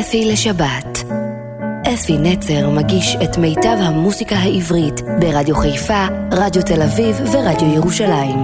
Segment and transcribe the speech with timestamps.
[0.00, 1.04] אפי לשבת.
[1.94, 8.38] אפי נצר מגיש את מיטב המוסיקה העברית ברדיו חיפה, רדיו תל אביב ורדיו ירושלים.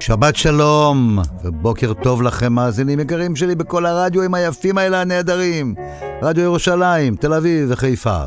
[0.00, 5.74] שבת שלום, ובוקר טוב לכם מאזינים יקרים שלי בכל הרדיואים היפים האלה הנהדרים.
[6.22, 8.22] רדיו ירושלים, תל אביב וחיפה.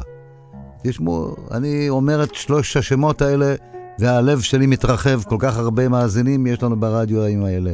[0.84, 3.56] תשמעו, אני אומר את שלוש השמות האלה,
[4.00, 7.74] והלב שלי מתרחב, כל כך הרבה מאזינים יש לנו ברדיואים האלה.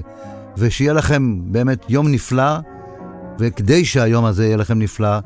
[0.58, 2.60] ושיהיה לכם באמת יום נפלא,
[3.40, 5.20] וכדי שהיום הזה יהיה לכם נפלא,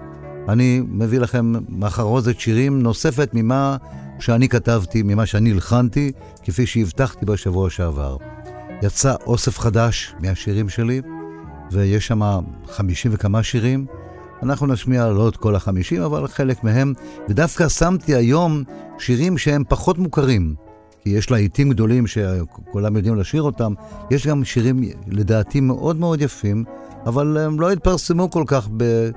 [0.49, 3.77] אני מביא לכם מחרוזת שירים נוספת ממה
[4.19, 6.11] שאני כתבתי, ממה שאני הלחנתי,
[6.43, 8.17] כפי שהבטחתי בשבוע שעבר.
[8.83, 11.01] יצא אוסף חדש מהשירים שלי,
[11.71, 12.21] ויש שם
[12.67, 13.85] חמישים וכמה שירים.
[14.43, 16.93] אנחנו נשמיע לא את כל החמישים, אבל חלק מהם,
[17.29, 18.63] ודווקא שמתי היום
[18.99, 20.68] שירים שהם פחות מוכרים.
[21.03, 23.73] כי יש להיטים גדולים שכולם יודעים לשיר אותם,
[24.11, 26.63] יש גם שירים לדעתי מאוד מאוד יפים,
[27.05, 29.09] אבל הם לא התפרסמו כל כך ב...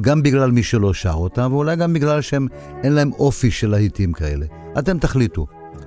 [0.00, 2.46] גם בגלל מי שלא שר אותם, ואולי גם בגלל שהם
[2.82, 4.46] אין להם אופי של להיטים כאלה.
[4.78, 5.46] אתם תחליטו.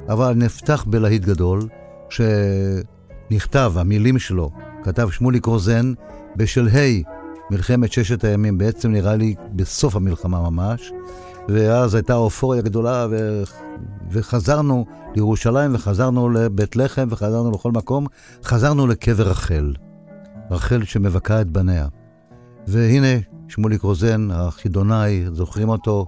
[0.09, 1.61] אבל נפתח בלהיט גדול,
[2.09, 4.51] שנכתב, המילים שלו,
[4.83, 5.93] כתב שמוליק רוזן,
[6.35, 7.03] בשלהי
[7.51, 10.91] מלחמת ששת הימים, בעצם נראה לי בסוף המלחמה ממש,
[11.49, 13.43] ואז הייתה אופוריה גדולה, ו...
[14.11, 18.05] וחזרנו לירושלים, וחזרנו לבית לחם, וחזרנו לכל מקום,
[18.43, 19.73] חזרנו לקבר רחל.
[20.51, 21.87] רחל שמבכה את בניה.
[22.67, 26.05] והנה, שמוליק רוזן, החידונאי, זוכרים אותו,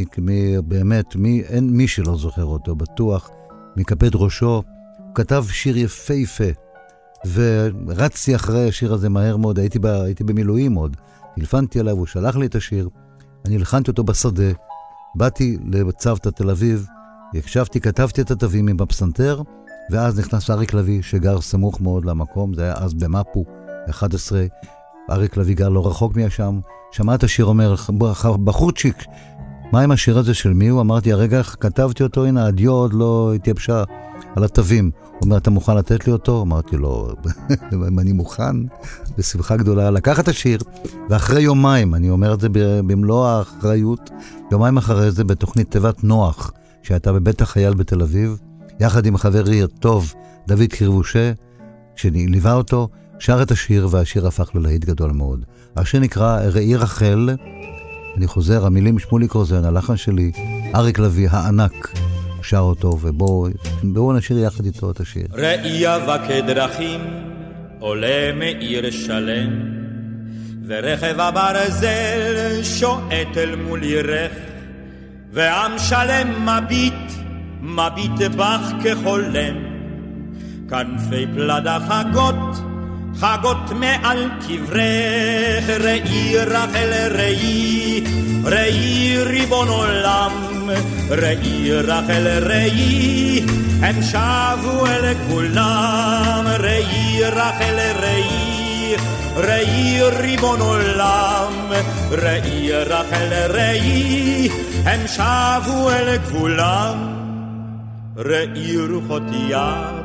[0.00, 3.30] מ- באמת, מי, אין מי שלא זוכר אותו, בטוח,
[3.76, 4.62] מקפד ראשו.
[4.98, 6.44] הוא כתב שיר יפהפה,
[7.32, 10.96] ורצתי אחרי השיר הזה מהר מאוד, הייתי, ב, הייתי במילואים עוד.
[11.34, 12.88] טלפנתי עליו, הוא שלח לי את השיר,
[13.44, 14.52] אני הלחנתי אותו בשדה,
[15.14, 16.86] באתי לצוותא תל אביב,
[17.34, 19.42] הקשבתי, כתבתי את התווים עם הפסנתר,
[19.90, 23.44] ואז נכנס אריק לביא, שגר סמוך מאוד למקום, זה היה אז במפו,
[23.90, 24.46] 11.
[25.10, 26.60] אריק לביא גר לא רחוק משם,
[26.92, 27.74] שמע את השיר אומר,
[28.44, 29.04] בחורצ'יק,
[29.72, 30.80] מה עם השיר הזה של מי הוא?
[30.80, 33.84] אמרתי, הרגע כתבתי אותו, הנה, הדיו עוד לא התייבשה
[34.36, 34.90] על התווים.
[35.02, 36.42] הוא אומר, אתה מוכן לתת לי אותו?
[36.42, 37.08] אמרתי לו,
[37.88, 38.56] אם אני מוכן,
[39.18, 39.90] בשמחה גדולה.
[39.90, 40.58] לקח את השיר,
[41.10, 42.48] ואחרי יומיים, אני אומר את זה
[42.86, 44.10] במלוא האחריות,
[44.52, 46.52] יומיים אחרי זה בתוכנית תיבת נוח,
[46.82, 48.38] שהייתה בבית החייל בתל אביב,
[48.80, 50.14] יחד עם חברי הטוב
[50.48, 51.32] דוד קרבושה,
[51.96, 55.44] שליווה אותו, שר את השיר, והשיר הפך ללהיט גדול מאוד.
[55.76, 57.30] השיר נקרא ראי רחל,
[58.16, 60.30] אני חוזר, המילים שמוליק רוזן, הלחן שלי,
[60.74, 61.98] אריק לביא הענק.
[62.42, 65.26] שר אותו, ובואו נשאיר יחד איתו את השיר.
[65.32, 67.00] ראי אבק דרכים
[67.78, 69.50] עולה מעיר שלם,
[70.66, 74.32] ורכב הברזל שועט אל מול ירך,
[75.38, 77.12] ועם שלם מביט,
[77.62, 79.54] מביט בך כחולם.
[80.70, 82.56] כנפי פלדה חגות,
[83.16, 88.04] חגות מעל קברך, ראי רחל ראי,
[88.44, 90.32] ראי ריבון עולם.
[91.10, 93.44] ראי רחל ראי,
[93.82, 98.67] הם שבו אל כולם, ראי רחל ראי,
[99.36, 101.52] ראי ריבון עולם,
[102.10, 104.48] ראי רחל ראי,
[104.84, 106.96] הם שבו אל כולם,
[108.16, 110.02] ראי רוחות יער,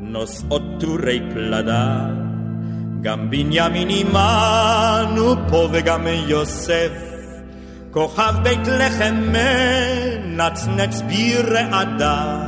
[0.00, 1.96] נושאות טורי פלדה,
[3.02, 6.90] גם בנימין עמנו פה וגם יוסף,
[7.90, 12.47] כוכב בית לחם מנצנץ ברעדה.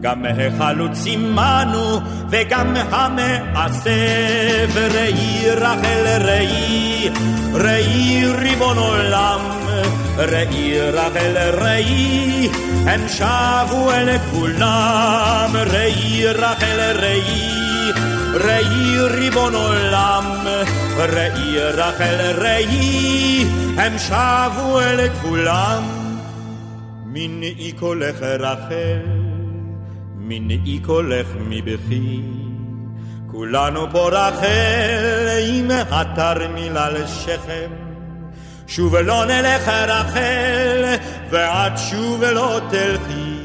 [0.00, 2.00] גם החלוץ עמנו
[2.30, 7.10] וגם המאסף ראי רחל ראי
[7.54, 9.40] ראי ריבון עולם
[10.16, 12.48] ראי רחל ראי
[12.86, 17.64] הם שבו אל כולם ראי רחל ראי
[18.34, 20.24] ראי ריבון עולם
[20.96, 25.82] ראי רחל ראי הם שבו אל כולם.
[27.06, 29.23] מנעי קולך רחל
[30.28, 32.20] מנעי קולך מבכי.
[33.30, 37.70] כולנו פה רחל עם התרמיל על שכם
[38.66, 40.84] שוב לא נלך רחל
[41.30, 43.44] ועד שוב לא תלכי.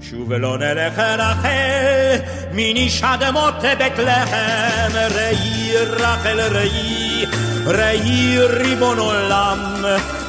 [0.00, 2.16] שוב לא נלך רחל
[2.52, 4.90] מניש אדמות בית לחם.
[5.10, 7.26] ראי רחל ראי
[7.66, 9.58] ראי ריבון עולם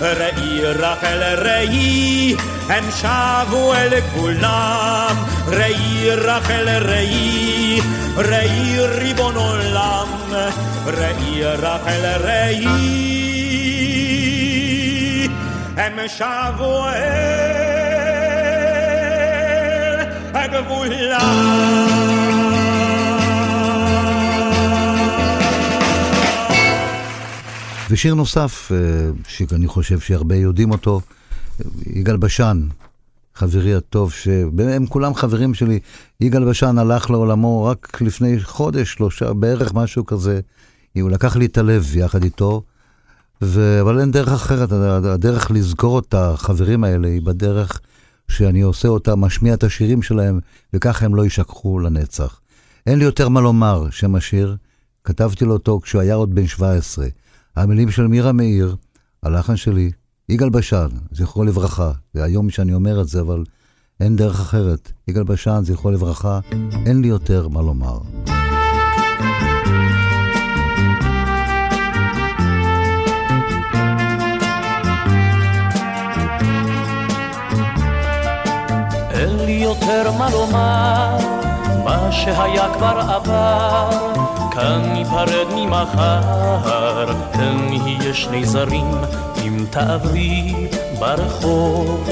[0.01, 2.35] ראי רחל ראי
[2.69, 5.15] הם שבו אל כולם
[5.47, 7.81] ראי רחל ראי
[8.17, 10.07] ראי ריבון עולם
[10.85, 12.67] ראי רחל ראי
[15.77, 17.71] הם שבו אל
[20.33, 22.40] הגבולם
[27.91, 28.77] ושיר נוסף, אה,
[29.27, 31.01] שאני חושב שהרבה יודעים אותו,
[31.85, 32.67] יגאל בשן,
[33.35, 35.79] חברי הטוב, שהם כולם חברים שלי.
[36.21, 40.39] יגאל בשן הלך לעולמו רק לפני חודש, שלושה, בערך משהו כזה.
[41.01, 42.61] הוא לקח לי את הלב יחד איתו,
[43.41, 43.81] ו...
[43.81, 44.71] אבל אין דרך אחרת,
[45.05, 47.81] הדרך לזכור את החברים האלה היא בדרך
[48.27, 50.39] שאני עושה אותה, משמיע את השירים שלהם,
[50.73, 52.39] וככה הם לא יישכחו לנצח.
[52.88, 54.55] אין לי יותר מה לומר, שם השיר.
[55.03, 57.07] כתבתי לו אותו כשהוא היה עוד בן 17.
[57.56, 58.75] המילים של מירה מאיר,
[59.24, 59.92] הלחן שלי,
[60.30, 61.92] יגאל בשן, זכרו לברכה.
[62.13, 63.44] זה היום שאני אומר את זה, אבל
[64.00, 64.92] אין דרך אחרת.
[65.07, 66.39] יגאל בשן, זכרו לברכה,
[66.86, 68.00] אין לי יותר מה לומר.
[79.12, 81.40] אין לי יותר מה לומר,
[82.11, 83.89] שהיה כבר עבר,
[84.51, 88.91] כאן ניפרד ממחר, כאן נהיה שני זרים,
[89.43, 90.53] אם תעברי
[90.99, 92.09] ברחוב.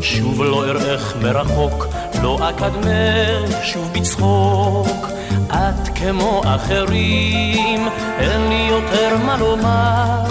[0.00, 1.86] שוב לא אראך מרחוק,
[2.22, 5.08] לא אקדמך שוב בצחוק.
[5.48, 10.22] את כמו אחרים, אין לי יותר מה לומר,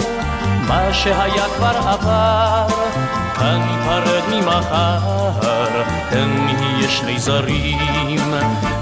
[0.68, 2.66] מה שהיה כבר עבר,
[3.34, 5.82] כאן ניפרד ממחר,
[6.12, 8.34] אין נהיה שני זרים,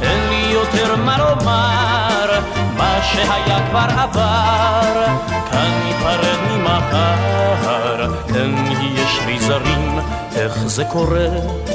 [0.02, 2.40] אין לי יותר מה לומר,
[2.76, 5.06] מה שהיה כבר עבר,
[5.50, 9.98] כאן ניפרד ממחר, אין נהיה שני זרים,
[10.36, 11.28] איך זה קורה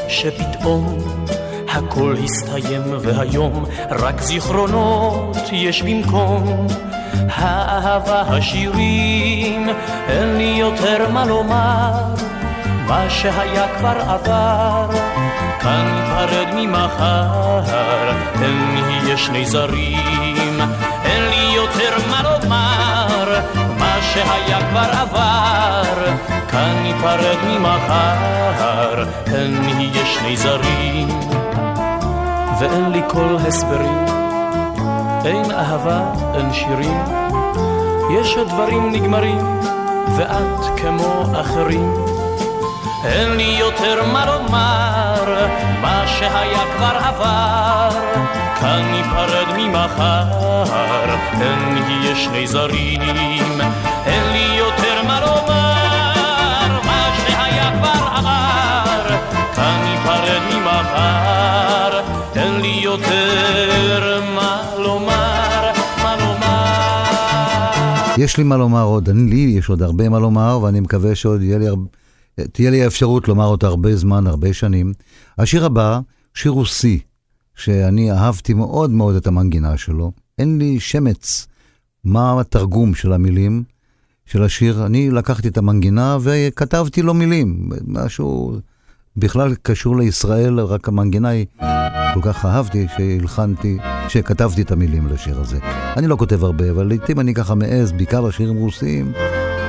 [0.07, 0.97] שפתאום
[1.69, 6.67] הכל הסתיים והיום רק זיכרונות יש במקום?
[7.35, 9.69] האהבה השירים
[10.07, 11.91] אין לי יותר מה לומר
[12.87, 15.00] מה שהיה כבר עבר
[15.61, 18.09] כאן ניפרד ממחר
[18.41, 20.59] אין נהיה שני זרים
[21.05, 23.39] אין לי יותר מה לומר
[23.79, 26.05] מה שהיה כבר עבר
[26.47, 29.03] כאן ניפרד ממחר
[29.33, 31.07] אין נהיה שני זרים
[32.61, 34.05] ואין לי כל הסברים.
[35.25, 36.01] אין אהבה,
[36.33, 36.97] אין שירים,
[38.19, 39.37] יש הדברים נגמרים,
[40.17, 41.93] ואת כמו אחרים.
[43.05, 45.47] אין לי יותר מה לומר,
[45.81, 47.89] מה שהיה כבר עבר,
[48.59, 50.25] כאן ניפרד ממחר,
[51.41, 53.01] אין נהיה שני זרים.
[54.05, 59.15] אין לי יותר מה לומר, מה שהיה כבר עבר,
[59.55, 62.01] כאן ניפרד ממחר.
[62.35, 65.71] אין לי יותר מה לומר,
[66.03, 68.13] מה לומר.
[68.17, 71.41] יש לי מה לומר עוד, אני, לי יש עוד הרבה מה לומר, ואני מקווה שעוד
[71.41, 71.65] יהיה לי,
[72.51, 74.93] תהיה לי האפשרות לומר אותו הרבה זמן, הרבה שנים.
[75.37, 75.99] השיר הבא,
[76.33, 76.99] שיר רוסי,
[77.55, 80.11] שאני אהבתי מאוד מאוד את המנגינה שלו.
[80.39, 81.47] אין לי שמץ
[82.03, 83.63] מה התרגום של המילים
[84.25, 84.85] של השיר.
[84.85, 88.55] אני לקחתי את המנגינה וכתבתי לו מילים, משהו
[89.17, 91.45] בכלל קשור לישראל, רק המנגינה היא
[92.13, 95.59] כל כך אהבתי שהלחנתי, שכתבתי את המילים לשיר הזה.
[95.97, 99.11] אני לא כותב הרבה, אבל לעיתים אני ככה מעז, בעיקר לשירים רוסיים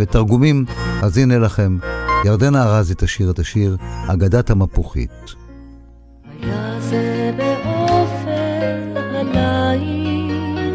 [0.01, 0.65] ותרגומים,
[1.03, 1.79] אז הנה לכם.
[2.25, 3.77] ירדנה ארזי תשיר את השיר
[4.09, 5.11] אגדת המפוחית.
[6.43, 8.93] היה זה באופן
[9.35, 10.75] הליל,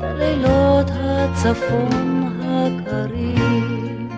[0.00, 4.08] בלילות הצפון הקרים.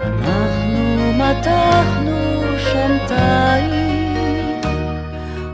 [0.00, 4.60] אנחנו מתחנו שם תאים,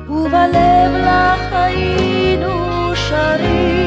[0.08, 2.50] ובלב לך היינו
[2.94, 3.79] שרים.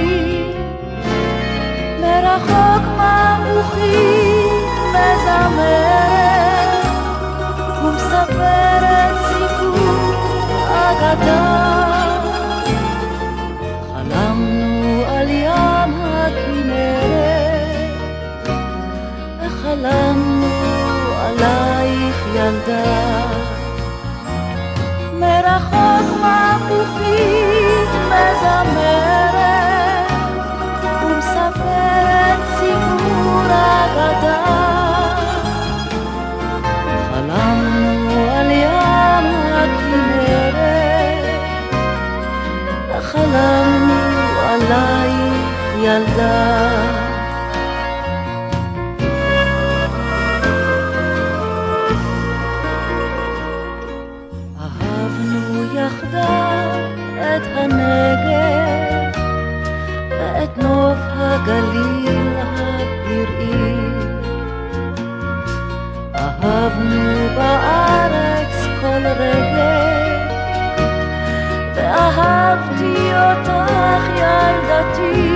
[2.13, 4.53] מרחוק מבוכית
[4.89, 6.85] מזמרת,
[7.83, 10.13] ומספרת סיפור
[10.69, 11.45] אגדה.
[13.93, 17.21] חלמנו על ים הכנרת,
[19.41, 20.53] וחלמנו
[21.19, 23.23] עלייך ילדה.
[25.19, 29.62] מרחוק מבוכית מזמרת,
[33.45, 34.43] אגדה.
[37.09, 41.25] חלמנו על ים הכנרת,
[42.89, 43.99] וחלמנו
[44.49, 46.63] עלייך ילדה.
[57.35, 59.21] את הנגב
[60.09, 62.32] ואת נוף הגליל
[66.63, 69.75] אהבנו בארץ כל רגע,
[71.75, 75.33] ואהבתי אותך ילדתי.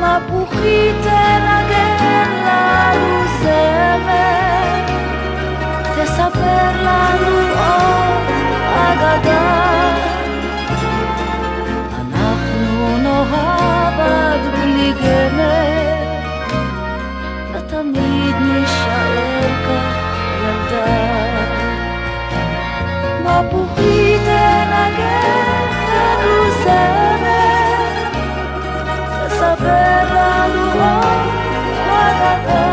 [0.00, 4.86] מפוחית תנגן לנו זמר,
[5.96, 8.26] תספר לנו עוד
[8.74, 9.94] אגדה.
[12.00, 15.79] אנחנו נאהב עד בלי גמר,
[17.80, 19.96] ותמיד נשאר כך
[20.42, 20.84] ילדה.
[23.24, 25.46] מפוחית תנגן
[25.92, 27.86] לנו זמר,
[29.26, 31.30] תספר לנו עוד
[31.88, 32.68] אגדה.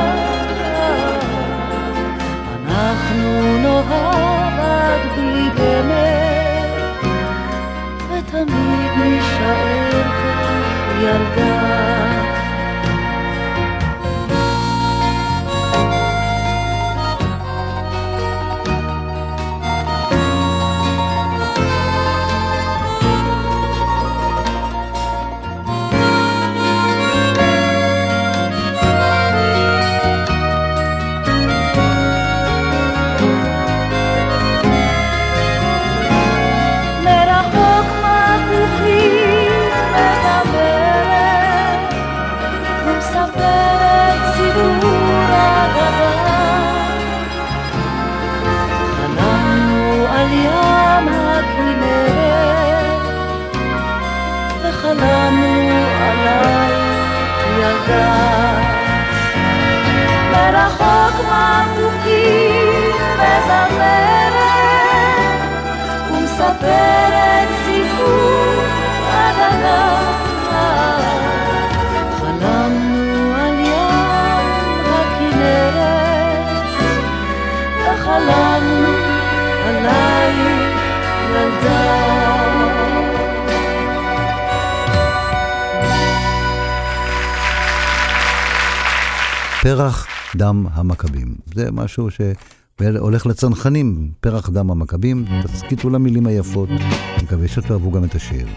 [2.67, 6.83] אנחנו נאהב עד בלי גמר,
[8.09, 12.16] ותמיד נשאר כך ילדה.
[61.17, 64.33] מרחוק מפוחית מזמרת
[66.11, 68.63] ומספרת סיפור
[69.11, 69.97] אגדה.
[72.19, 74.47] חלמנו על ים
[74.93, 76.47] הכנרת,
[77.85, 78.93] וחלמנו
[79.65, 80.77] עלייך
[81.29, 81.97] ילדה.
[89.61, 91.35] פרח דם המכבים.
[91.53, 95.25] זה משהו שהולך לצנחנים, פרח דם המכבים.
[95.43, 96.69] תסכיתו למילים היפות,
[97.23, 98.47] מקווה שתאהבו גם את השיר.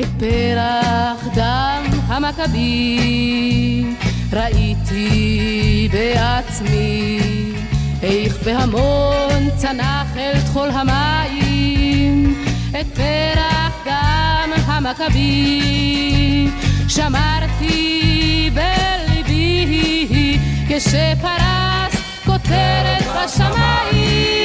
[0.00, 3.96] את פרח דם המכבים
[4.32, 7.20] ראיתי בעצמי
[8.02, 12.34] איך בהמון צנח אל תחול המים
[12.80, 16.50] את פרח דם המכבים
[16.88, 21.94] שמרתי בליבי כשפרס
[22.26, 24.40] כותרת בשמיים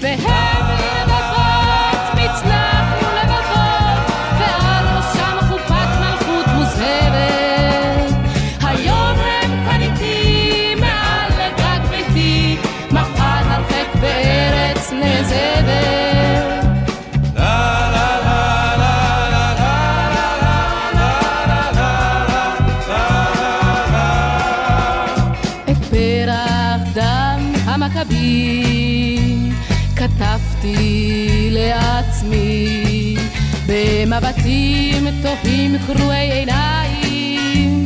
[0.00, 2.73] והם לבבות מצנחנו
[30.44, 33.16] כתבתי לעצמי
[33.66, 37.84] במבטים תוהים קרועי עיניים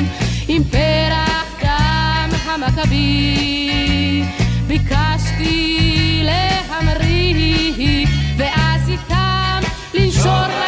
[0.49, 4.23] עם פרח דם המכבי.
[4.67, 9.61] ביקשתי להמריא ואז איתם
[9.95, 10.68] לנשור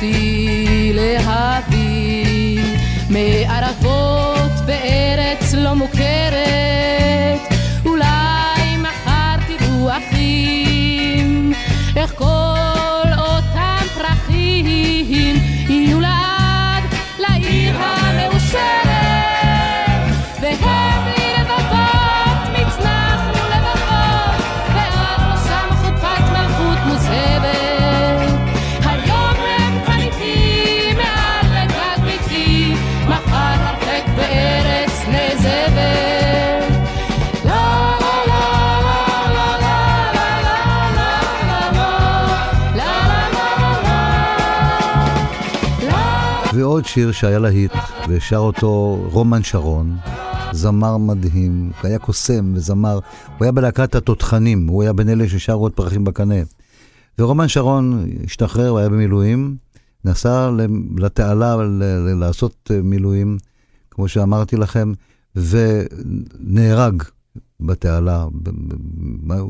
[0.00, 2.60] ביקשתי להביא
[3.10, 3.75] מערבות
[46.76, 47.72] לה ועוד שיר שהיה להיט,
[48.08, 49.96] ושר אותו רומן שרון,
[50.52, 52.98] זמר מדהים, היה קוסם וזמר,
[53.38, 56.34] הוא היה בלהקת התותחנים, הוא היה בין אלה ששרו עוד פרחים בקנה.
[57.18, 59.56] ורומן שרון השתחרר, הוא היה במילואים,
[60.04, 60.50] נסע
[60.96, 61.56] לתעלה
[62.20, 63.38] לעשות מילואים,
[63.90, 64.92] כמו שאמרתי לכם,
[65.36, 67.02] ונהרג
[67.60, 68.26] בתעלה,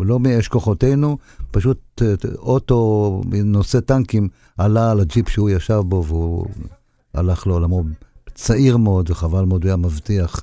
[0.01, 1.19] לא מאש כוחותינו,
[1.51, 2.03] פשוט
[2.39, 4.29] אוטו נושא טנקים
[4.59, 6.47] עלה על הג'יפ שהוא ישב בו והוא
[7.17, 7.83] הלך לעולמו.
[8.35, 10.41] צעיר מאוד וחבל מאוד, הוא היה מבטיח.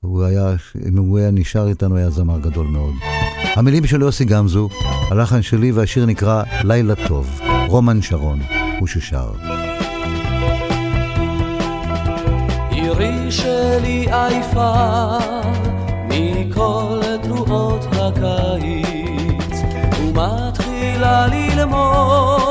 [0.00, 0.54] הוא היה,
[0.88, 2.94] אם הוא היה נשאר איתנו, היה זמר גדול מאוד.
[3.56, 4.68] המילים של יוסי גמזו,
[5.10, 7.40] הלחן שלי והשיר נקרא לילה טוב.
[7.68, 8.40] רומן שרון,
[8.78, 9.32] הוא ששר.
[12.70, 15.04] עירי שלי עייפה
[16.08, 19.62] מכל תרועות הקיץ
[20.00, 22.41] ומתחילה ללמוד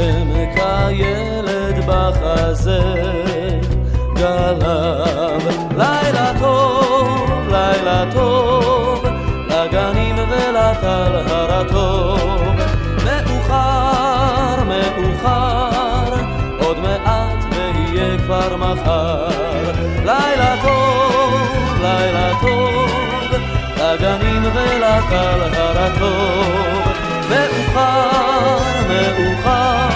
[0.00, 2.80] ומתנשם כילד בחזה
[4.14, 9.04] גלב לילה טוב, לילה טוב
[9.48, 12.42] לגנים ולטל הרטוב.
[13.04, 16.14] מאוחר, מאוחר
[16.60, 19.28] עוד מעט ויהיה כבר מחר.
[20.04, 21.34] לילה טוב,
[21.80, 22.90] לילה טוב
[23.76, 26.89] לגנים ולטל הרטוב
[27.74, 28.58] מאוחר,
[28.88, 29.88] מאוחר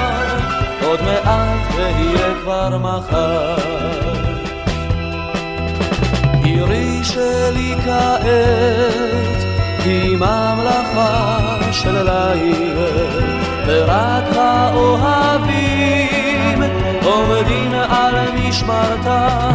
[0.86, 3.54] עוד מעט ויהיה כבר מחר.
[6.44, 8.24] עירי שלי כעת
[9.84, 11.38] היא ממלכה
[11.72, 12.78] של ליל
[13.66, 15.82] ורק האוהבים
[17.04, 19.52] עומדים על משמרתם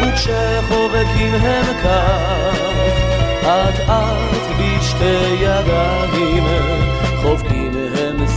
[0.00, 2.54] וכשחובקים הם כך
[3.42, 6.44] אט אט בשתי ידיים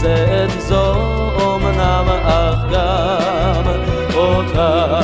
[0.08, 0.94] הם זה את זו
[1.56, 3.64] אמנם אך גם
[4.14, 5.00] אותה.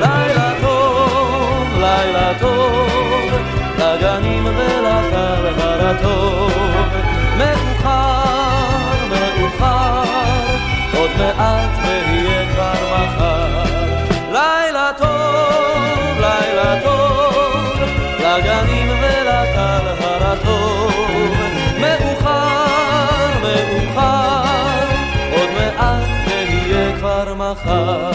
[0.00, 3.30] לילה טוב, לילה טוב
[3.78, 6.47] לגנים ולטל הרטוב
[27.50, 28.10] מחר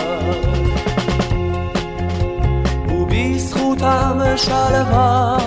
[2.88, 5.38] ובזכותם שלווה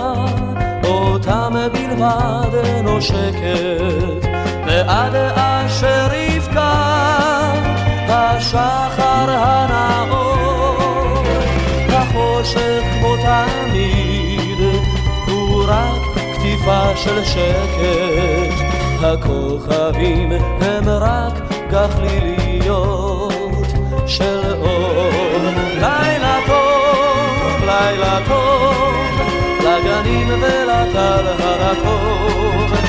[0.83, 4.27] אותם בלבד נושקת
[4.67, 6.73] ועד אשר יפקע
[8.09, 11.23] השחר הנאור
[11.89, 14.59] החושך כמו תמיד
[15.27, 16.01] הוא רק
[16.33, 18.67] קטיפה של שקט.
[19.03, 21.33] הכוכבים הם רק
[21.71, 22.36] גחליליות
[27.87, 28.95] לילה טוב
[29.59, 32.86] לגנים ולטל הרטוב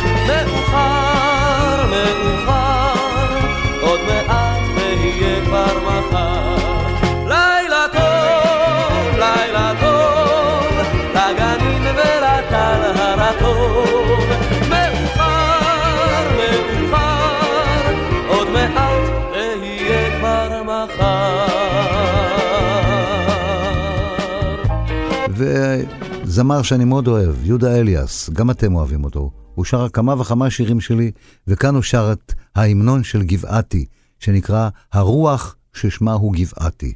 [26.38, 29.31] וזמר שאני מאוד אוהב, יהודה אליאס, גם אתם אוהבים אותו.
[29.55, 31.11] הוא שר כמה וכמה שירים שלי,
[31.46, 33.85] וכאן הוא שר את ההמנון של גבעתי,
[34.18, 36.94] שנקרא הרוח ששמה הוא גבעתי.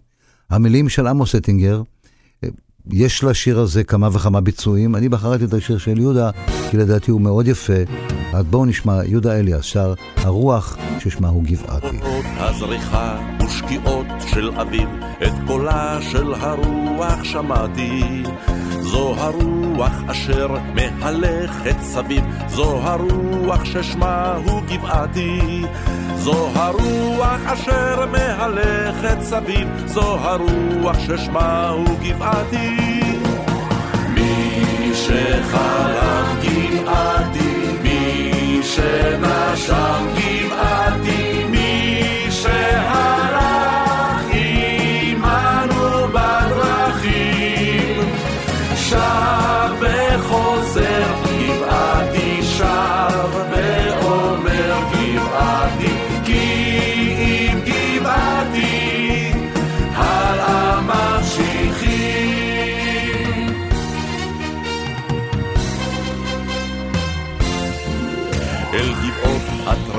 [0.50, 1.82] המילים של עמוס אטינגר,
[2.90, 6.30] יש לשיר הזה כמה וכמה ביצועים, אני בחרתי את השיר של יהודה,
[6.70, 7.82] כי לדעתי הוא מאוד יפה.
[8.32, 11.98] אז בואו נשמע יהודה אליאס שר הרוח ששמה הוא גבעתי.
[12.36, 14.88] הזריחה ושקיעות של אביב,
[15.22, 18.22] את קולה של הרוח שמעתי.
[18.92, 25.62] זו הרוח אשר מהלכת סביב, זו הרוח ששמה הוא גבעתי.
[26.16, 32.76] זו הרוח אשר מהלכת סביב, זו הרוח ששמה הוא גבעתי.
[34.14, 41.21] מי שחלם גבעתי, מי שנשם גבעתי,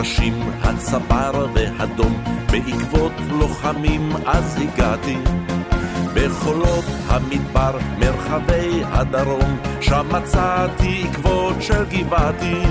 [0.04, 5.18] הטרשים, הצבר והדום, בעקבות לוחמים אז הגעתי.
[6.14, 12.62] בחולות המדבר, מרחבי הדרום, שם מצאתי עקבות של גבעתי.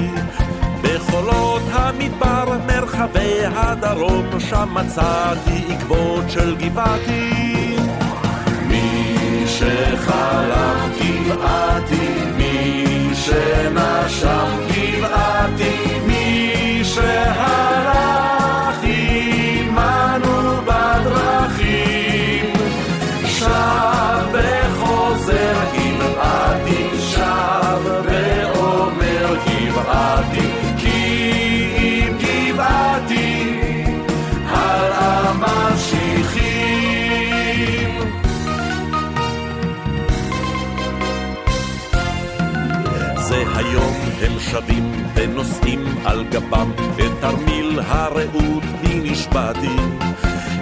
[0.83, 7.31] בחולות המדבר, מרחבי הדרום, שם מצאתי עקבות של גבעתי.
[8.67, 15.92] מי שחלם גבעתי, מי שנשם גבעתי,
[16.95, 22.53] שהלך עמנו בדרכים,
[23.27, 30.47] שב וחוזר גבעתי, שב ואומר גבעתי,
[30.79, 31.01] כי
[31.79, 33.31] אם גבעתי,
[34.47, 36.53] הלאה ממשיכים.
[43.17, 49.77] זה היום הם שבים ונושאים על גבם את תרמיל הרעות בי נשבעתי.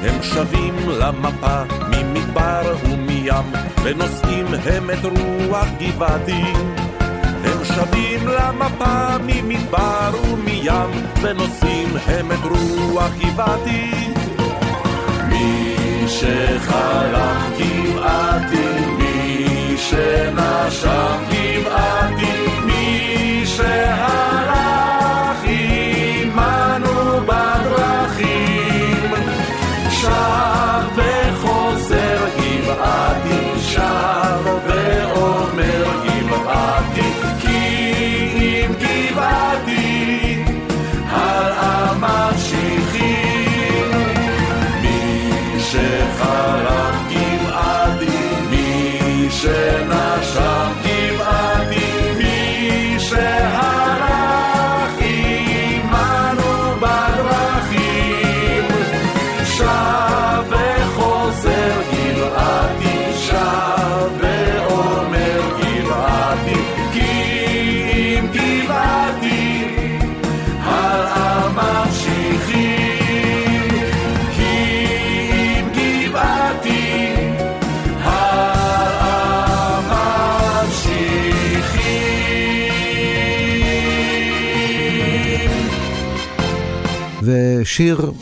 [0.03, 3.33] הם שבים למפה ממדבר ומים
[3.83, 6.45] ונושאים הם את רוח גבעתי.
[7.45, 10.91] הם שבים למפה ממדבר ומים
[11.23, 13.91] ונושאים הם את רוח גבעתי.
[15.29, 15.75] מי
[16.09, 24.00] שחלם גבעתי, מי שנשם גבעתי, מי שהלך
[87.71, 88.13] ושיר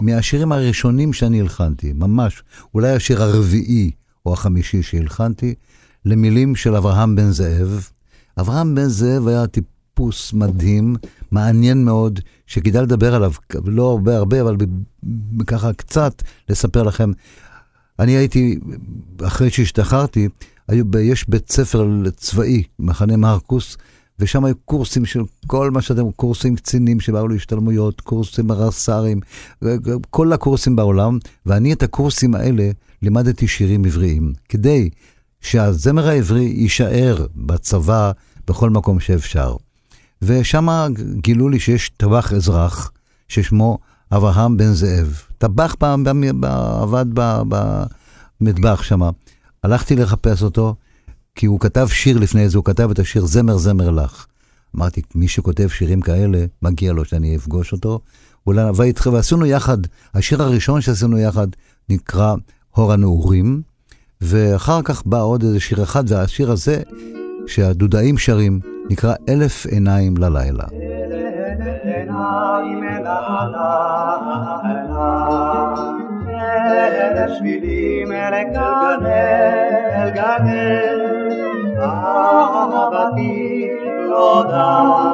[0.00, 2.42] מהשירים הראשונים שאני הלחנתי, ממש,
[2.74, 3.90] אולי השיר הרביעי
[4.26, 5.54] או החמישי שהלחנתי,
[6.04, 7.88] למילים של אברהם בן זאב.
[8.40, 10.96] אברהם בן זאב היה טיפוס מדהים,
[11.30, 13.32] מעניין מאוד, שכדאי לדבר עליו,
[13.64, 14.56] לא הרבה הרבה, אבל
[15.46, 17.12] ככה קצת לספר לכם.
[17.98, 18.58] אני הייתי,
[19.22, 20.28] אחרי שהשתחררתי,
[21.00, 23.76] יש בית ספר צבאי, מחנה מרקוס,
[24.22, 29.20] ושם היו קורסים של כל מה שאתם, קורסים קצינים שבאו להשתלמויות, קורסים רס"רים,
[30.10, 32.70] כל הקורסים בעולם, ואני את הקורסים האלה
[33.02, 34.90] לימדתי שירים עבריים, כדי
[35.40, 38.12] שהזמר העברי יישאר בצבא
[38.48, 39.56] בכל מקום שאפשר.
[40.22, 40.68] ושם
[41.22, 42.92] גילו לי שיש טבח אזרח
[43.28, 43.78] ששמו
[44.12, 45.22] אברהם בן זאב.
[45.38, 46.04] טבח פעם,
[46.82, 49.00] עבד במטבח שם.
[49.62, 50.74] הלכתי לחפש אותו,
[51.34, 54.26] כי הוא כתב שיר לפני זה, הוא כתב את השיר זמר זמר לך.
[54.76, 58.00] אמרתי, מי שכותב שירים כאלה, מגיע לו שאני אפגוש אותו.
[59.12, 59.78] ועשינו יחד,
[60.14, 61.46] השיר הראשון שעשינו יחד
[61.88, 62.34] נקרא
[62.70, 63.62] הור הנעורים,
[64.20, 66.82] ואחר כך בא עוד איזה שיר אחד, והשיר הזה,
[67.46, 70.64] שהדודאים שרים, נקרא אלף עיניים ללילה.
[71.84, 74.16] עיניים אל הלילה,
[76.92, 79.06] אל השבילים אל גן
[79.94, 80.46] אל גן
[81.78, 83.68] אהבתי
[84.08, 85.12] לא די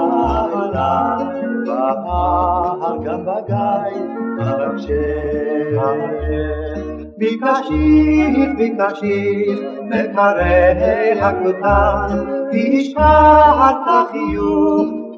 [1.67, 3.99] בהר גם בגיא
[4.39, 5.79] במחשב
[7.19, 10.43] ביקשית ביקשית מקרא
[11.21, 15.08] הקטן והשקעת החיוך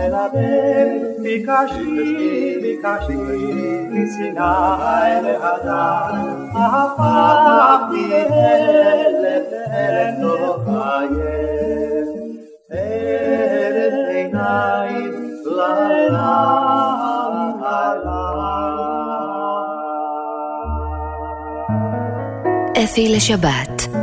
[0.00, 3.20] מלבב, ביקשתיך, ביקשתיך,
[3.90, 4.40] מסיני
[5.24, 6.16] והדן,
[6.54, 12.06] הפכתי אלף אלף לא חייב,
[12.72, 15.12] אלף עיניים,
[15.44, 16.88] לה לה
[18.04, 18.60] לה
[22.84, 23.99] אפי לשבת.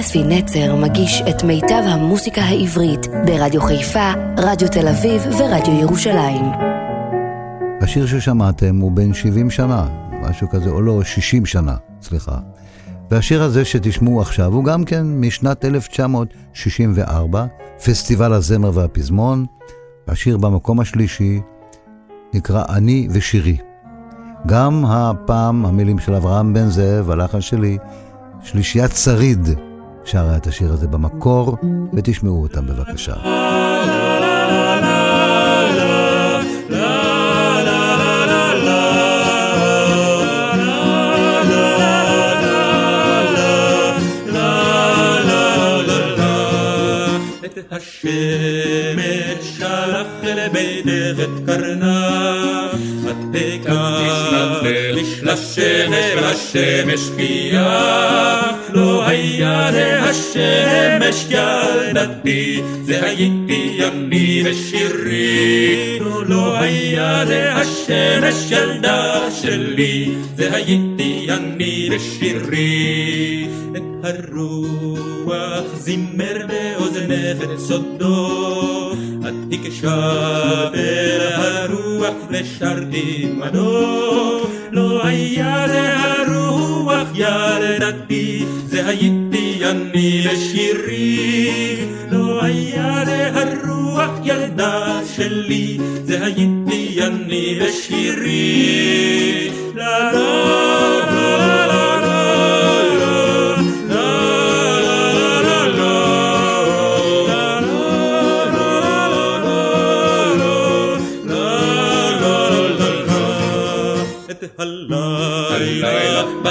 [0.00, 6.44] אפי נצר מגיש את מיטב המוסיקה העברית ברדיו חיפה, רדיו תל אביב ורדיו ירושלים.
[7.80, 9.88] השיר ששמעתם הוא בן 70 שנה,
[10.22, 12.38] משהו כזה, או לא, 60 שנה, סליחה.
[13.10, 17.46] והשיר הזה שתשמעו עכשיו הוא גם כן משנת 1964,
[17.84, 19.46] פסטיבל הזמר והפזמון.
[20.08, 21.40] השיר במקום השלישי
[22.34, 23.56] נקרא "אני ושירי".
[24.46, 27.78] גם הפעם המילים של אברהם בן זאב, הלחן שלי,
[28.42, 29.48] שלישיית שריד
[30.04, 31.56] שרה את השיר הזה במקור,
[31.92, 33.14] ותשמעו אותם בבקשה.
[47.74, 52.68] השמש שלח לביתך את קרנה,
[53.32, 55.58] תקעת לשמש
[56.16, 68.50] והשמש חייך, לא היה זה השמש ילדתי, זה הייתי אני ושירי, לא היה זה השמש
[68.50, 73.46] ילדה שלי, זה הייתי אני ושירי,
[73.76, 78.92] את הרוח זימר באוזנך את סודו,
[79.32, 79.88] את תקשב
[80.74, 91.76] אל הרוח ושרתי מדו, לא היה זה הרוח ילדתי, זה הייתי אני ושירי,
[92.10, 101.01] לא היה זה הרוח ילדה שלי, זה הייתי אני ושירי, לה לה לה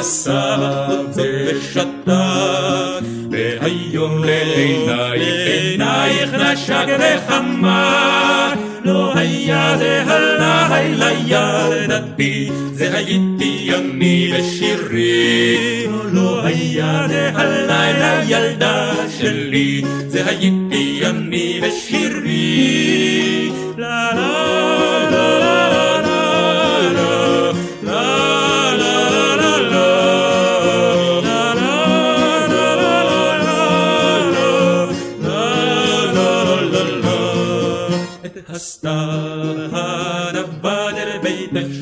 [0.02, 15.88] חוצות ושתק והיום לעינייך נשק וחמק לא היה זה הלילה ילדתי זה הייתי אני ושירי.
[16.12, 22.21] לא היה זה הלילה ילדה שלי זה הייתי אני ושירי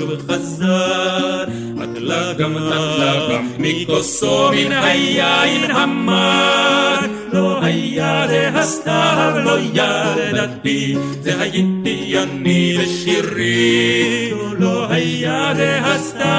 [0.10, 1.44] ביתך שוב חזר,
[1.84, 7.00] אטלה גם אטלה גם מכוסו מן היין המר.
[7.34, 14.34] לא היה זה הסתיו, לא ילדתי, זה הייתי אני ושירי.
[14.58, 16.30] לא היה זה הסתיו,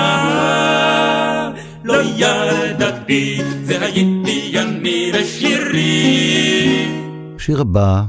[1.85, 6.31] לא ילדתי, זה הייתי אני ושירי.
[7.37, 8.03] השיר הבא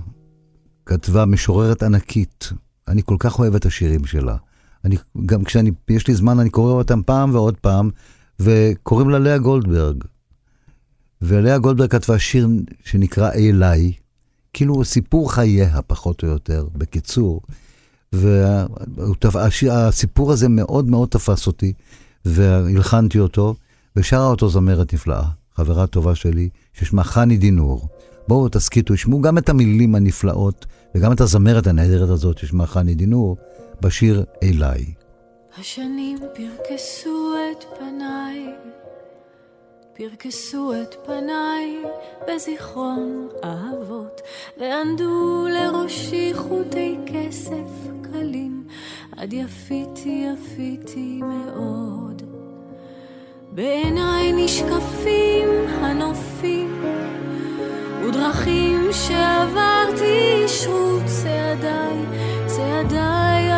[0.85, 2.49] כתבה משוררת ענקית.
[2.87, 4.35] אני כל כך אוהב את השירים שלה.
[4.85, 7.89] אני, גם כשאני, יש לי זמן, אני קורא אותם פעם ועוד פעם,
[8.39, 10.03] וקוראים לה לאה גולדברג.
[11.21, 12.47] ולאה גולדברג כתבה שיר
[12.83, 13.93] שנקרא אליי,
[14.53, 17.41] כאילו סיפור חייה, פחות או יותר, בקיצור.
[18.13, 21.73] והסיפור הזה מאוד מאוד תפס אותי,
[22.25, 23.55] והלחנתי אותו,
[23.95, 25.23] ושרה אותו זמרת נפלאה,
[25.55, 27.87] חברה טובה שלי, ששמה חני דינור.
[28.27, 30.65] בואו תסכיתו, ישמעו גם את המילים הנפלאות
[30.95, 33.37] וגם את הזמרת הנהדרת הזאת ששמה חני דינור
[33.81, 34.85] בשיר אליי.
[35.57, 38.45] השנים פרקסו את פניי,
[39.93, 41.77] פרקסו את פניי
[42.27, 44.21] בזיכרון אהבות,
[44.57, 48.67] וענדו לראשי חוטי כסף קלים,
[49.17, 52.21] עד יפיתי יפיתי מאוד.
[53.51, 56.83] בעיניי נשקפים הנופים
[58.03, 61.97] ודרכים שעברתי אישרו צעדיי,
[62.45, 63.40] צעדיי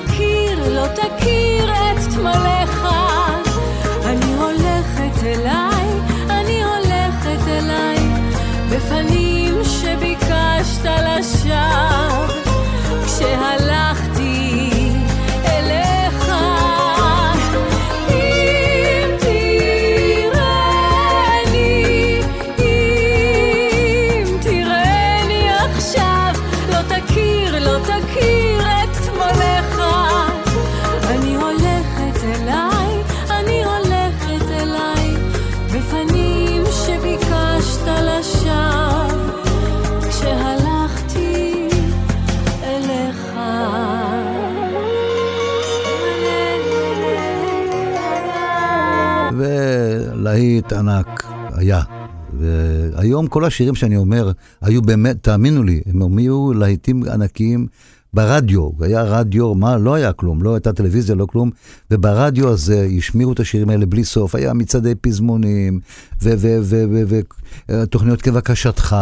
[0.00, 2.86] תכיר, לא תכיר את תמולך.
[4.04, 5.86] אני הולכת אליי,
[6.30, 7.98] אני הולכת אליי,
[8.70, 12.26] בפנים שביקשת לשווא,
[13.06, 14.01] כשהלכתי
[50.72, 51.82] ענק היה.
[52.38, 54.32] והיום כל השירים שאני אומר,
[54.62, 57.66] היו באמת, תאמינו לי, הם היו להיטים ענקיים
[58.14, 58.70] ברדיו.
[58.80, 61.50] היה רדיו, מה, לא היה כלום, לא הייתה טלוויזיה, לא כלום.
[61.90, 64.34] וברדיו הזה השמיעו את השירים האלה בלי סוף.
[64.34, 65.80] היה מצעדי פזמונים,
[67.68, 68.96] ותוכניות כבקשתך,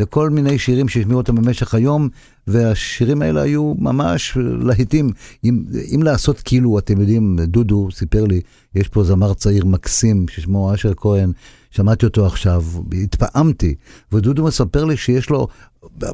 [0.00, 2.08] וכל מיני שירים שהשמיעו אותם במשך היום,
[2.46, 5.10] והשירים האלה היו ממש להיטים.
[5.44, 8.40] אם, אם לעשות כאילו, אתם יודעים, דודו סיפר לי,
[8.74, 11.32] יש פה זמר צעיר מקסים ששמו אשר כהן,
[11.70, 12.64] שמעתי אותו עכשיו,
[13.02, 13.74] התפעמתי,
[14.12, 15.48] ודודו מספר לי שיש לו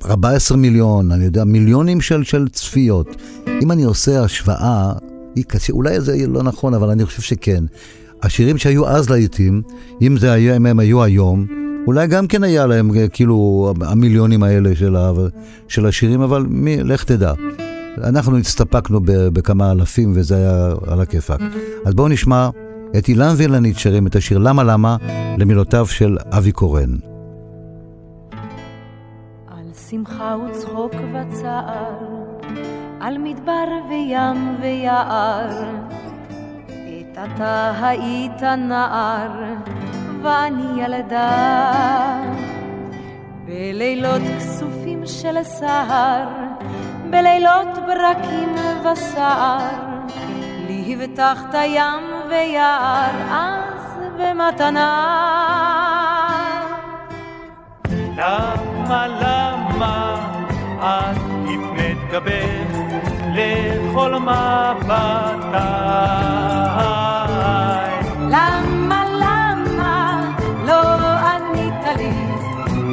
[0.04, 3.08] 14 מיליון, אני יודע, מיליונים של, של צפיות.
[3.62, 4.92] אם אני עושה השוואה,
[5.34, 7.64] היא קשה, אולי זה לא נכון, אבל אני חושב שכן.
[8.22, 9.62] השירים שהיו אז לעיתים,
[10.02, 11.46] אם, זה היה, אם הם היו היום,
[11.86, 15.12] אולי גם כן היה להם כאילו המיליונים האלה של, ה,
[15.68, 17.32] של השירים, אבל מי, לך תדע.
[17.98, 21.40] אנחנו הסתפקנו בכמה אלפים וזה היה על הכיפאק.
[21.84, 22.48] אז בואו נשמע
[22.98, 24.96] את אילן וילנית שרים את השיר "למה למה"
[25.38, 26.96] למילותיו של אבי קורן.
[29.92, 31.94] שמחה וצחוק וצער,
[33.00, 35.64] על מדבר וים ויער,
[36.68, 39.30] עת אתה היית נער,
[40.22, 42.22] ואני ילדה.
[43.44, 46.28] בלילות כסופים של סהר,
[47.10, 48.54] בלילות ברקים
[48.84, 49.58] וסער,
[50.66, 55.02] לי הבטחת ים ויער, אז במתנה.
[58.16, 60.16] למה, למה
[60.78, 62.78] את הפנית גבך
[63.34, 65.22] לכל מבטיי?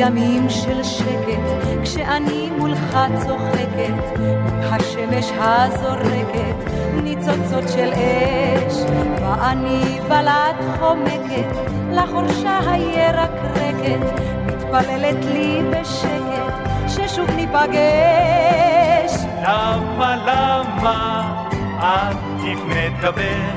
[0.00, 1.40] ימים של שקט,
[1.82, 4.20] כשאני מולך צוחקת,
[4.62, 6.70] השמש הזורקת,
[7.02, 8.74] ניצוצות של אש,
[9.22, 11.56] ואני בלט חומקת,
[11.92, 16.54] לחורשה הירקרקת, מתפללת לי בשקט,
[16.88, 19.12] ששוב ניפגש.
[19.42, 21.34] למה, למה
[21.80, 23.50] עקיף מתגבר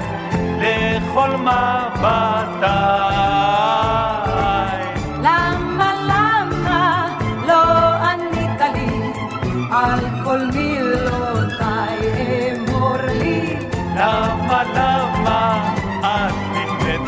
[0.59, 2.73] לכל מבטיי.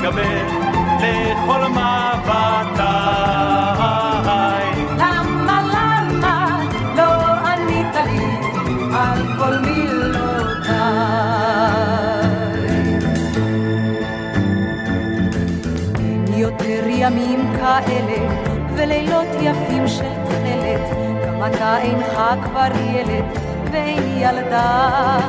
[0.05, 0.47] מתגבר
[0.99, 3.05] לכל מבטיי.
[4.97, 6.59] למה, למה
[6.95, 7.11] לא
[7.47, 8.25] ענית לי
[8.97, 10.75] על כל מילותיי?
[16.37, 18.19] יותר ימים כאלה
[18.75, 20.81] ולילות יפים של תכלת,
[21.27, 23.25] גם אתה אינך כבר ילד
[23.71, 25.19] ואין ילדה.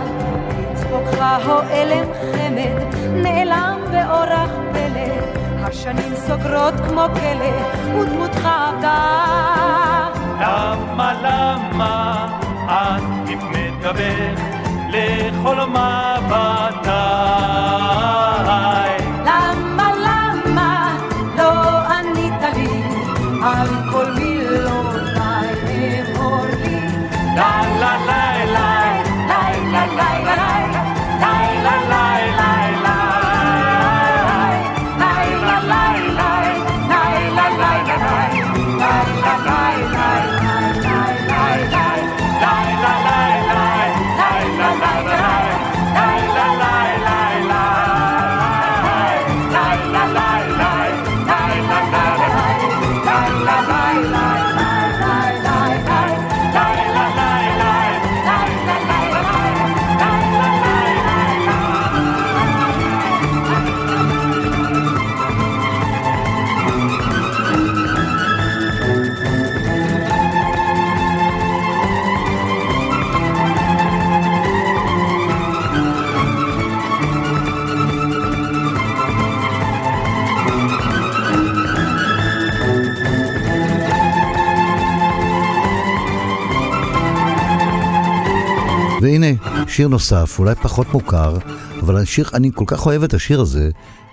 [0.72, 2.78] לצחוקך הועלם חמד,
[3.12, 4.65] נעלם באורח
[4.96, 7.52] פלא, השנים סוגרות כמו כלא,
[8.00, 9.26] ודמותך עבדה.
[10.40, 12.26] למה, למה
[12.68, 14.34] עקיף מתגבר
[14.88, 16.96] לכל מבטיי.
[89.68, 91.38] שיר נוסף, אולי פחות מוכר,
[91.80, 93.70] אבל השיר, אני כל כך אוהב את השיר הזה,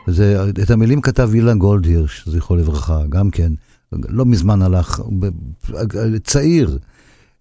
[0.08, 3.54] זה, את המילים כתב אילן גולדהירש, זכרו לברכה, גם כן,
[3.92, 5.02] לא מזמן הלך,
[6.24, 6.78] צעיר,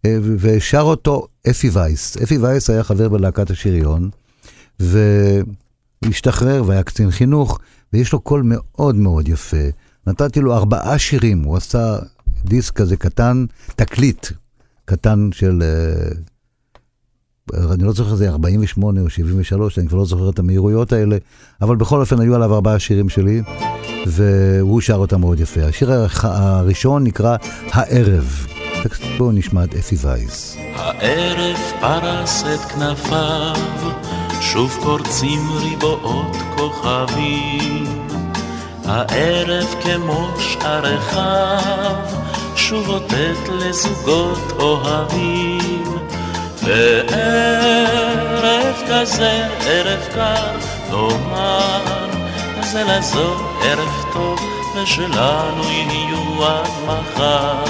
[0.06, 2.16] אה, ושר אותו אפי וייס.
[2.16, 4.10] אפי וייס היה חבר בלהקת השריון,
[4.80, 7.58] והשתחרר והיה קצין חינוך,
[7.92, 9.66] ויש לו קול מאוד מאוד יפה.
[10.06, 11.98] נתתי לו ארבעה שירים, הוא עשה
[12.44, 13.44] דיסק כזה קטן,
[13.76, 14.26] תקליט
[14.84, 15.62] קטן של...
[17.50, 21.16] אני לא זוכר זה 48 או 73, אני כבר לא זוכר את המהירויות האלה,
[21.62, 23.42] אבל בכל אופן היו עליו ארבעה שירים שלי,
[24.06, 25.60] והוא שר אותם מאוד יפה.
[25.62, 27.36] השיר הראשון נקרא
[27.72, 28.46] הערב.
[29.18, 30.56] בואו נשמע את אפי וייס.
[30.74, 33.54] הערב פרס את כנפיו,
[34.40, 37.84] שוב קורצים ריבועות כוכבים.
[38.84, 41.96] הערב כמו שאר אחיו,
[42.56, 45.82] שוב אותת לזוגות אוהבים.
[46.64, 47.21] וערב
[49.02, 50.56] כזה, ערב קר,
[50.90, 52.10] נאמר,
[52.62, 54.40] זה לזו ערב טוב,
[54.76, 57.64] ושלנו יהיו עד מחר.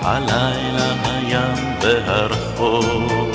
[0.00, 3.30] הלילה הים והרחוב.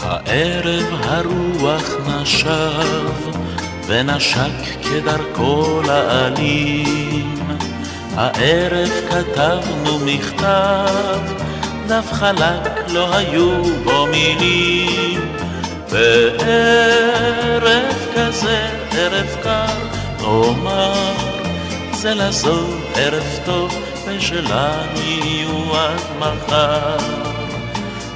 [0.00, 3.08] הערב הרוח נשב,
[3.86, 7.07] ונשק כדרכו לעלים.
[8.18, 11.20] הערב כתבנו מכתב,
[11.86, 15.20] דף חלק לא היו בו מילים.
[15.92, 16.86] בערב
[18.14, 19.66] כזה, ערב קר,
[20.20, 21.12] נאמר,
[21.92, 23.74] זה לזו ערב טוב,
[24.06, 26.96] ושלנו יהיו עד מחר.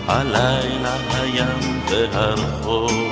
[0.09, 3.11] הלילה הים והרחוב.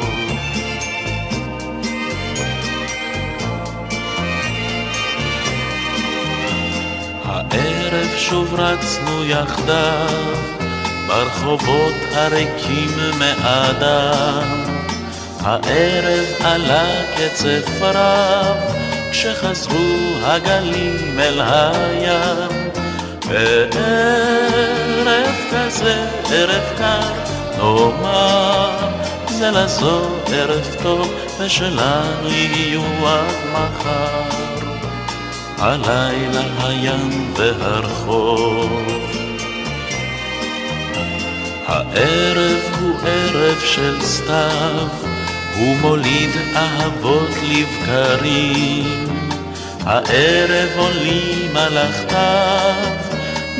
[7.92, 10.36] הערב שוב רצנו יחדיו,
[11.06, 12.88] ברחובות הריקים
[13.18, 14.64] מאדם.
[15.40, 16.86] הערב עלה
[17.16, 18.56] קצב רב,
[19.10, 22.70] כשחזרו הגלים אל הים.
[23.28, 23.74] בערב
[25.52, 27.00] כזה, ערב קר,
[27.58, 28.78] נאמר,
[29.28, 34.29] זה לזו ערב טוב, ושלנו יהיו עד מחר.
[35.62, 38.82] הלילה הים והרחוב.
[41.66, 44.88] הערב הוא ערב של סתיו,
[45.56, 49.08] הוא מוליד אהבות לבקרים.
[49.80, 52.74] הערב עולים מלאכתיו,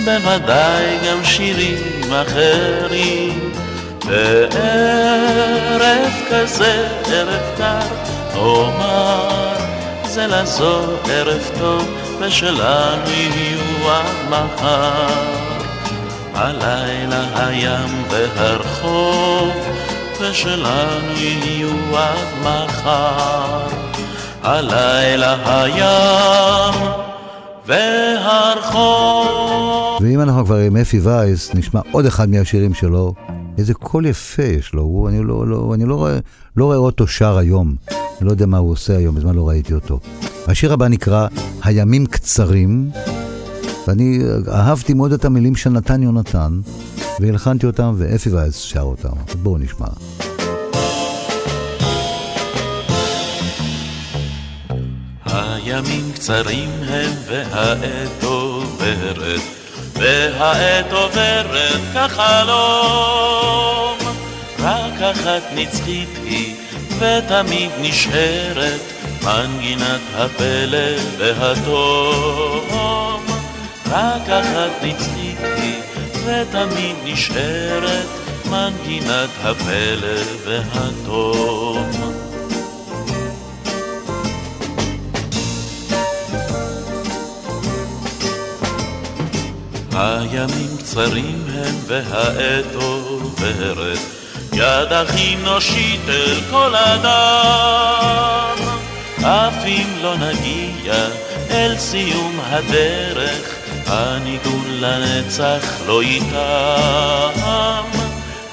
[0.04, 3.50] בוודאי גם שירים אחרים.
[4.06, 5.32] בערב
[6.30, 7.86] כזה, ערב קר,
[8.36, 9.49] אומר
[10.14, 11.88] זה לזו ערב טוב,
[12.20, 15.06] ושלנו יהיו עד מחר.
[16.34, 19.48] הלילה הים והרחוב,
[20.20, 23.66] ושלנו יהיו עד מחר.
[24.42, 26.74] הלילה הים
[27.66, 29.32] והרחוב.
[30.02, 33.14] ואם אנחנו כבר עם אפי וייס, נשמע עוד אחד מהשירים שלו.
[33.58, 36.18] איזה קול יפה יש לו, הוא, אני, לא, לא, אני לא, רואה,
[36.56, 37.99] לא רואה אותו שר היום.
[38.20, 40.00] אני לא יודע מה הוא עושה היום, בזמן לא ראיתי אותו.
[40.46, 41.26] השיר הבא נקרא
[41.62, 42.90] הימים קצרים,
[43.86, 44.18] ואני
[44.48, 46.60] אהבתי מאוד את המילים של נתן יונתן,
[47.20, 49.08] והלחנתי אותם, ואפי וייס שר אותם.
[49.42, 49.86] בואו נשמע.
[55.24, 59.40] הימים קצרים הם והעת עוברת,
[59.94, 63.10] והעת עוברת כחלום.
[64.58, 66.54] רק אחת נצחית היא,
[67.00, 68.80] ותמיד נשארת,
[69.24, 72.66] מנגינת הפלא והתום.
[73.90, 75.80] רק אחת נצחית היא,
[76.24, 78.06] ותמיד נשארת,
[78.50, 81.90] מנגינת הפלא והתום.
[89.92, 93.98] הימים קצרים הם והעת עוברת,
[94.52, 98.56] יד אחים נושיט אל כל אדם.
[99.22, 100.94] אף אם לא נגיע
[101.50, 107.30] אל סיום הדרך, הניגון לנצח לא ייתם.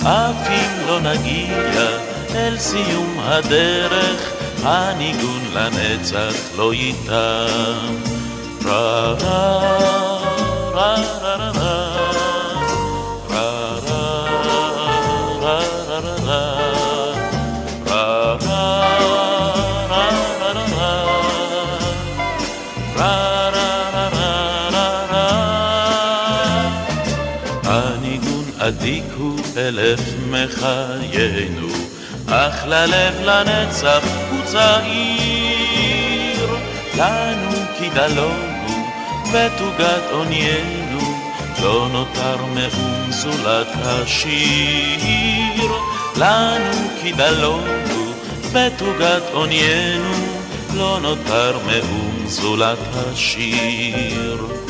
[0.04, 1.88] אף אם לא נגיע
[2.36, 4.32] אל סיום הדרך,
[4.64, 8.18] הניגון לנצח לא ייתם.
[8.68, 9.42] ra ra
[10.76, 11.77] ra ra ra
[29.68, 30.00] אלף
[30.30, 31.68] מחיינו,
[32.28, 35.78] אך ללב לנצח הוא צעיר.
[36.98, 38.88] לנו כדלונו
[39.34, 41.00] ותוגת עוניינו,
[41.64, 45.72] לא נותר מאום זולת השיר.
[46.18, 48.14] לנו כדלונו
[48.52, 50.14] ותוגת עוניינו,
[50.74, 54.67] לא נותר מאום זולת השיר.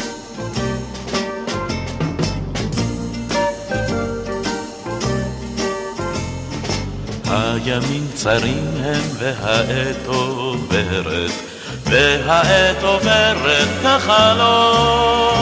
[7.37, 11.31] הימים צרים הם והעת עוברת,
[11.83, 15.37] והעת עוברת כחלום.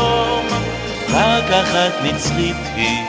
[1.09, 2.99] רק אחת נצחית היא,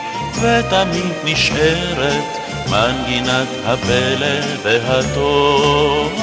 [0.41, 2.23] ותמיד נשארת,
[2.69, 6.15] מנגינת הפלא והתום.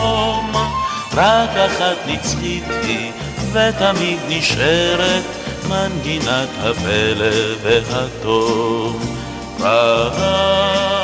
[1.15, 3.12] רק אחת נצחית היא,
[3.53, 5.23] ותמיד נשארת,
[5.69, 9.25] מנגינת הפלא והתום.
[9.65, 11.04] ra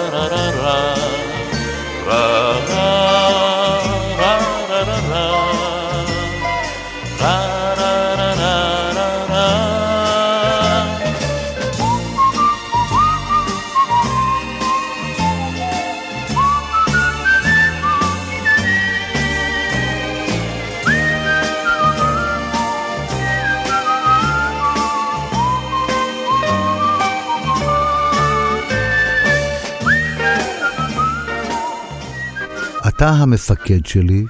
[33.01, 34.25] אתה המפקד שלי,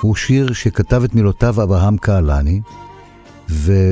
[0.00, 2.60] הוא שיר שכתב את מילותיו אברהם קהלני,
[3.48, 3.84] והוא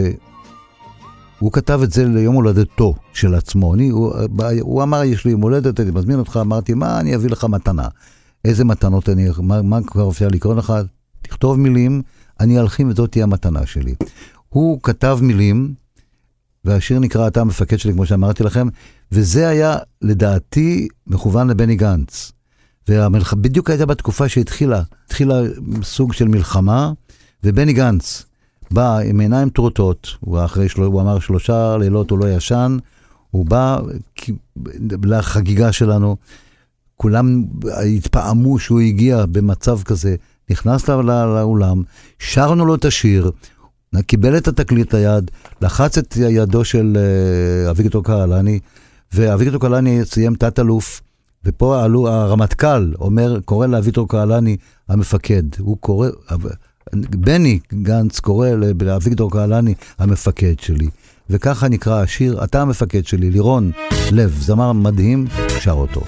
[1.52, 3.74] כתב את זה ליום הולדתו של עצמו.
[3.74, 4.14] אני, הוא,
[4.60, 7.88] הוא אמר, יש לי יום הולדת, אני מזמין אותך, אמרתי, מה אני אביא לך מתנה?
[8.44, 10.72] איזה מתנות אני, מה, מה כבר אפשר לקרוא לך?
[11.22, 12.02] תכתוב מילים,
[12.40, 13.94] אני אלחים וזאת תהיה המתנה שלי.
[14.48, 15.74] הוא כתב מילים,
[16.64, 18.68] והשיר נקרא אתה המפקד שלי, כמו שאמרתי לכם,
[19.12, 22.32] וזה היה, לדעתי, מכוון לבני גנץ.
[22.90, 25.34] ובדיוק הייתה בתקופה שהתחילה, התחילה
[25.82, 26.92] סוג של מלחמה,
[27.44, 28.24] ובני גנץ
[28.70, 30.82] בא עם עיניים טרוטות, הוא, של...
[30.82, 32.76] הוא אמר שלושה לילות הוא לא ישן,
[33.30, 33.78] הוא בא
[35.02, 36.16] לחגיגה שלנו,
[36.96, 37.44] כולם
[37.96, 40.16] התפעמו שהוא הגיע במצב כזה,
[40.50, 41.82] נכנס לא, לאולם,
[42.18, 43.30] שרנו לו את השיר,
[44.06, 45.30] קיבל את התקליט ליד,
[45.60, 48.60] לחץ את ידו של uh, אביגדור קהלני,
[49.12, 51.02] ואביגדור קהלני סיים תת-אלוף
[51.44, 54.56] ופה עלו, הרמטכ"ל אומר, קורא לאביטור קהלני
[54.88, 55.42] המפקד.
[55.58, 56.08] הוא קורא,
[56.92, 58.48] בני גנץ קורא
[58.80, 60.88] לאביגדור קהלני המפקד שלי.
[61.30, 63.70] וככה נקרא השיר, אתה המפקד שלי, לירון
[64.12, 65.26] לב, זמר מדהים,
[65.60, 66.00] שר אותו.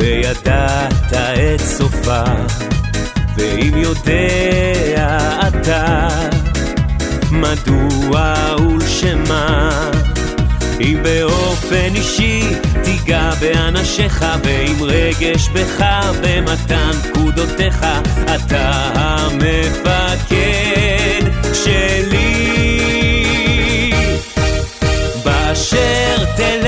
[0.00, 2.24] וידעת את סופה
[3.36, 6.08] ואם יודע אתה
[7.30, 9.70] מדוע ולשמה
[10.80, 12.42] אם באופן אישי
[12.82, 15.84] תיגע באנשיך ועם רגש בך
[16.22, 17.86] במתן פקודותיך
[18.34, 20.40] אתה המפקד
[21.54, 22.70] שלי.
[25.24, 26.59] באשר תלך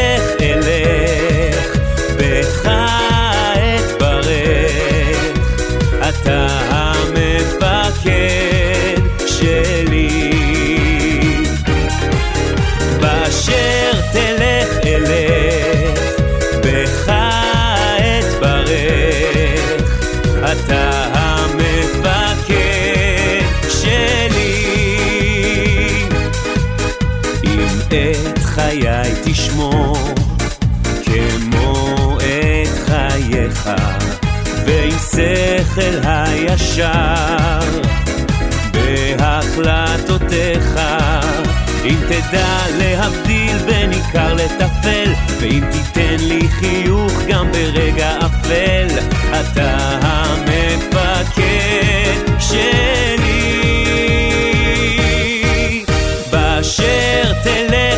[35.14, 35.22] ועם
[35.74, 37.58] שכל הישר.
[38.72, 40.80] בהחלטותיך
[41.84, 48.86] אם תדע להבדיל בין עיקר לטפל ואם תיתן לי חיוך גם ברגע אפל
[49.40, 51.42] אתה המפקד
[52.40, 53.52] שלי.
[56.30, 57.91] באשר תלך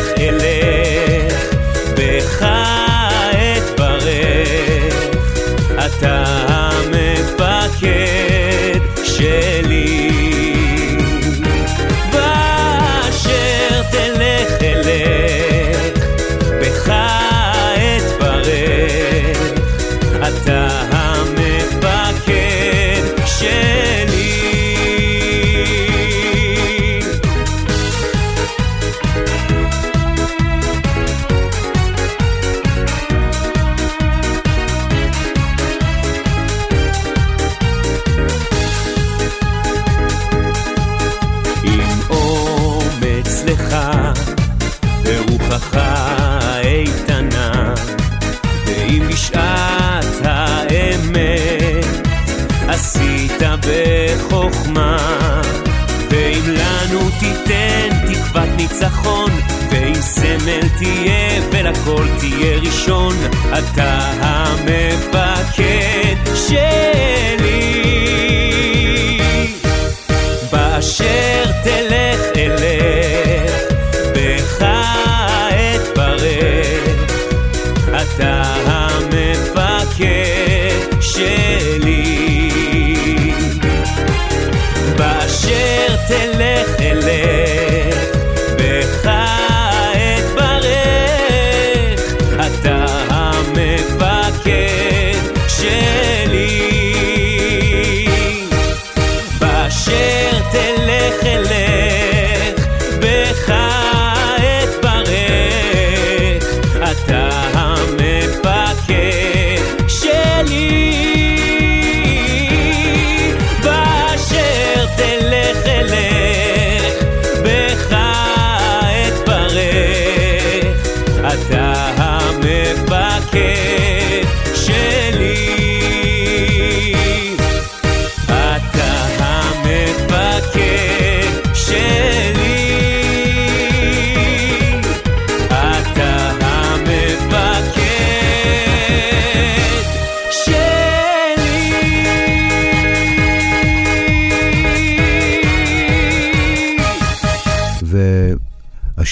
[60.77, 63.13] תהיה ולכל תהיה ראשון
[63.59, 65.14] אתה המפקד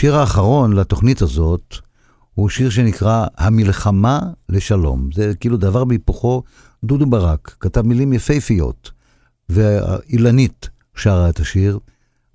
[0.04, 1.76] והשיר האחרון לתוכנית הזאת
[2.34, 5.10] הוא שיר שנקרא המלחמה לשלום.
[5.14, 6.44] זה כאילו דבר בהיפוכו,
[6.84, 8.92] דודו ברק כתב מילים יפהפיות,
[9.50, 11.80] ואילנית שרה את השיר.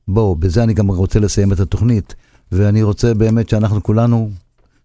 [0.09, 2.15] בואו, בזה אני גם רוצה לסיים את התוכנית,
[2.53, 4.31] ואני רוצה באמת שאנחנו כולנו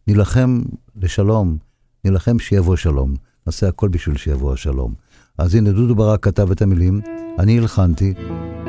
[0.07, 0.61] נילחם
[0.95, 1.57] לשלום,
[2.05, 3.13] נילחם שיבוא שלום.
[3.47, 4.93] נעשה הכל בשביל שיבוא השלום.
[5.37, 7.01] אז הנה, דודו ברק כתב את המילים,
[7.39, 8.13] אני הלחנתי,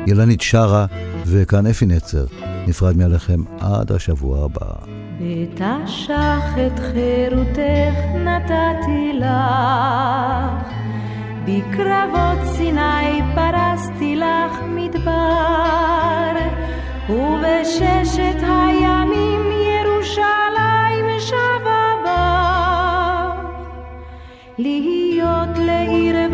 [0.07, 0.85] אילנית שרה,
[1.25, 2.54] וכאן אפי נצר.
[2.67, 4.71] נפרד מעליכם עד השבוע הבא.
[5.21, 10.67] בתשך את חירותך נתתי לך,
[11.45, 16.31] בקרבות סיני פרסתי לך מדבר,
[17.09, 23.31] ובששת הימים ירושלים שבה בה.
[24.57, 26.24] להיות לעיר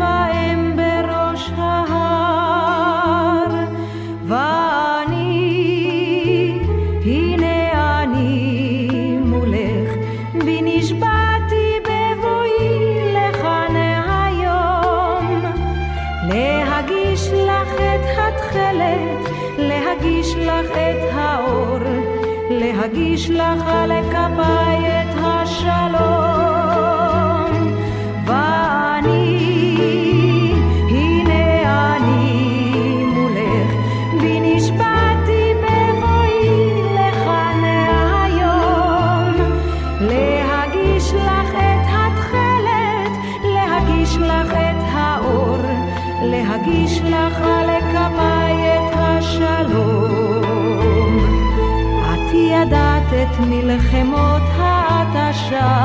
[54.02, 55.78] מלחמות ההתשה,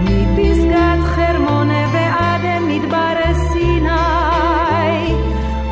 [0.00, 5.14] מפסגת חרמון ועד מדבר סיני,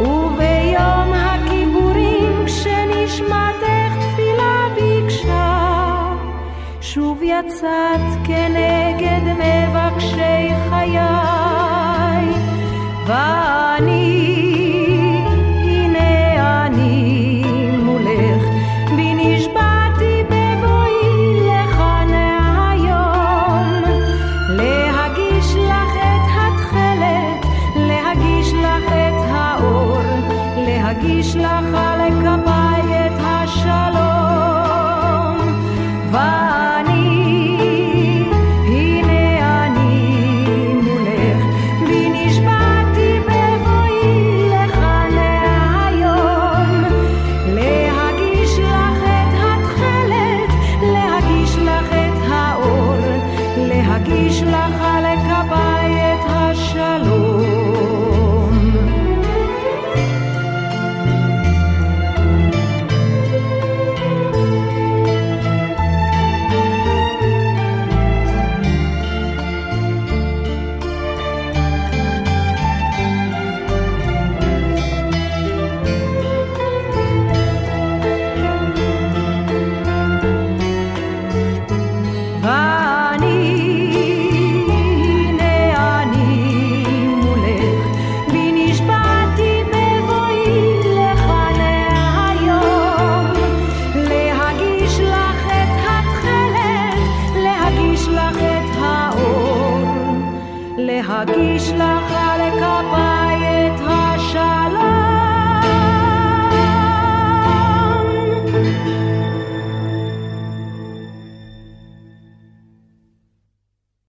[0.01, 6.13] וביום הכיפורים כשנשמתך תפילה ביקשה,
[6.81, 10.97] שוב יצאת כנגד מבקשי חיי,